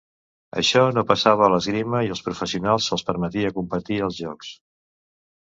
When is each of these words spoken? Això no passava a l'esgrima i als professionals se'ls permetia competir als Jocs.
Això 0.61 0.79
no 0.97 1.03
passava 1.11 1.43
a 1.47 1.49
l'esgrima 1.55 2.01
i 2.07 2.09
als 2.15 2.23
professionals 2.29 2.89
se'ls 2.89 3.05
permetia 3.11 3.55
competir 3.59 4.03
als 4.07 4.19
Jocs. 4.23 4.51